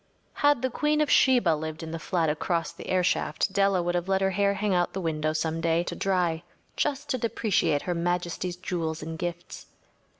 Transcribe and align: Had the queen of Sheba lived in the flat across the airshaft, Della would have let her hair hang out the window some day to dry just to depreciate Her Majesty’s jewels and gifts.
Had 0.33 0.63
the 0.63 0.71
queen 0.71 0.99
of 0.99 1.11
Sheba 1.11 1.49
lived 1.51 1.83
in 1.83 1.91
the 1.91 1.99
flat 1.99 2.27
across 2.27 2.71
the 2.71 2.89
airshaft, 2.89 3.53
Della 3.53 3.83
would 3.83 3.93
have 3.93 4.07
let 4.07 4.21
her 4.21 4.31
hair 4.31 4.55
hang 4.55 4.73
out 4.73 4.93
the 4.93 4.99
window 4.99 5.31
some 5.31 5.61
day 5.61 5.83
to 5.83 5.93
dry 5.95 6.41
just 6.75 7.07
to 7.09 7.19
depreciate 7.19 7.83
Her 7.83 7.93
Majesty’s 7.93 8.55
jewels 8.55 9.03
and 9.03 9.15
gifts. 9.19 9.67